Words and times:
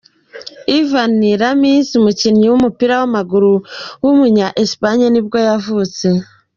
Iván 0.79 1.15
Ramis, 1.41 1.87
umukinnyi 1.99 2.45
w’umupira 2.49 2.93
w’amaguru 3.01 3.51
w’umunya 4.03 4.47
Espagne 4.63 5.05
nibwo 5.09 5.37
yavutse. 5.47 6.05